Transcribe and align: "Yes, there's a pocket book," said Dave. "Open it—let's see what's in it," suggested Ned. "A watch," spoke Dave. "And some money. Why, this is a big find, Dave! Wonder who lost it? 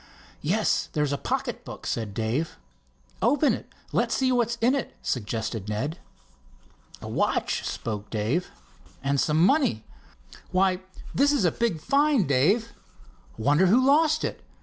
"Yes, 0.41 0.89
there's 0.93 1.13
a 1.13 1.17
pocket 1.19 1.63
book," 1.63 1.85
said 1.85 2.15
Dave. 2.15 2.57
"Open 3.21 3.53
it—let's 3.53 4.15
see 4.15 4.31
what's 4.31 4.55
in 4.59 4.73
it," 4.73 4.97
suggested 5.03 5.69
Ned. 5.69 5.99
"A 7.03 7.07
watch," 7.07 7.63
spoke 7.63 8.09
Dave. 8.09 8.49
"And 9.03 9.19
some 9.19 9.45
money. 9.45 9.83
Why, 10.49 10.79
this 11.13 11.31
is 11.31 11.45
a 11.45 11.51
big 11.51 11.79
find, 11.79 12.27
Dave! 12.27 12.73
Wonder 13.37 13.67
who 13.67 13.79
lost 13.85 14.23
it? 14.23 14.43